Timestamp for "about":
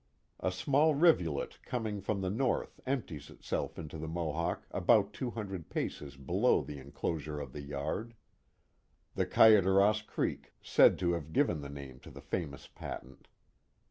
4.71-5.13